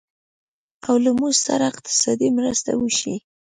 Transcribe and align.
او 0.87 0.95
له 1.03 1.11
موږ 1.19 1.33
سره 1.45 1.63
اقتصادي 1.71 2.29
مرستې 2.37 2.73
وشي 2.77 3.15